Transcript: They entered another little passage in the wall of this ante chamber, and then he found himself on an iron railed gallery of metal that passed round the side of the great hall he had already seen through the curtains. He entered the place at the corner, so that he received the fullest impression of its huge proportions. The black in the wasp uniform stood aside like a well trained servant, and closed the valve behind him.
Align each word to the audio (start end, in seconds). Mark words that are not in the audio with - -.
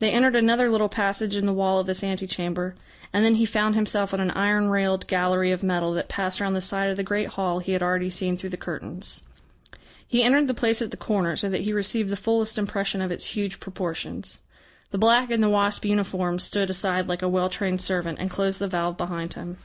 They 0.00 0.10
entered 0.10 0.34
another 0.34 0.68
little 0.68 0.88
passage 0.88 1.36
in 1.36 1.46
the 1.46 1.52
wall 1.52 1.78
of 1.78 1.86
this 1.86 2.02
ante 2.02 2.26
chamber, 2.26 2.74
and 3.12 3.24
then 3.24 3.36
he 3.36 3.44
found 3.46 3.76
himself 3.76 4.12
on 4.12 4.18
an 4.18 4.32
iron 4.32 4.68
railed 4.68 5.06
gallery 5.06 5.52
of 5.52 5.62
metal 5.62 5.92
that 5.92 6.08
passed 6.08 6.40
round 6.40 6.56
the 6.56 6.60
side 6.60 6.90
of 6.90 6.96
the 6.96 7.04
great 7.04 7.28
hall 7.28 7.60
he 7.60 7.70
had 7.70 7.80
already 7.80 8.10
seen 8.10 8.34
through 8.34 8.50
the 8.50 8.56
curtains. 8.56 9.28
He 10.08 10.24
entered 10.24 10.48
the 10.48 10.54
place 10.54 10.82
at 10.82 10.90
the 10.90 10.96
corner, 10.96 11.36
so 11.36 11.48
that 11.50 11.60
he 11.60 11.72
received 11.72 12.10
the 12.10 12.16
fullest 12.16 12.58
impression 12.58 13.00
of 13.00 13.12
its 13.12 13.26
huge 13.26 13.60
proportions. 13.60 14.40
The 14.90 14.98
black 14.98 15.30
in 15.30 15.40
the 15.40 15.48
wasp 15.48 15.84
uniform 15.84 16.40
stood 16.40 16.68
aside 16.68 17.06
like 17.06 17.22
a 17.22 17.28
well 17.28 17.48
trained 17.48 17.80
servant, 17.80 18.18
and 18.18 18.28
closed 18.28 18.58
the 18.58 18.66
valve 18.66 18.96
behind 18.96 19.34
him. 19.34 19.58